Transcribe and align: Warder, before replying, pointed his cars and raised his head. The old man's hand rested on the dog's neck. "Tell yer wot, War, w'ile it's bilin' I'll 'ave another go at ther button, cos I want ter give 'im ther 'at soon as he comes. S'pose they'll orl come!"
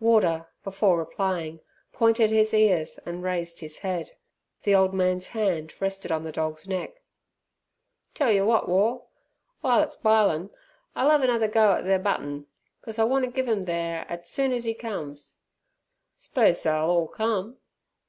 Warder, 0.00 0.48
before 0.64 0.98
replying, 0.98 1.60
pointed 1.92 2.30
his 2.32 2.50
cars 2.50 2.98
and 3.06 3.22
raised 3.22 3.60
his 3.60 3.78
head. 3.78 4.16
The 4.64 4.74
old 4.74 4.92
man's 4.92 5.28
hand 5.28 5.72
rested 5.80 6.10
on 6.10 6.24
the 6.24 6.32
dog's 6.32 6.66
neck. 6.66 7.02
"Tell 8.12 8.32
yer 8.32 8.44
wot, 8.44 8.68
War, 8.68 9.06
w'ile 9.62 9.84
it's 9.84 9.94
bilin' 9.94 10.50
I'll 10.96 11.12
'ave 11.12 11.22
another 11.26 11.46
go 11.46 11.74
at 11.74 11.84
ther 11.84 12.00
button, 12.00 12.48
cos 12.82 12.98
I 12.98 13.04
want 13.04 13.26
ter 13.26 13.30
give 13.30 13.48
'im 13.48 13.62
ther 13.62 14.04
'at 14.08 14.26
soon 14.26 14.50
as 14.50 14.64
he 14.64 14.74
comes. 14.74 15.36
S'pose 16.18 16.64
they'll 16.64 16.90
orl 16.90 17.06
come!" 17.06 17.58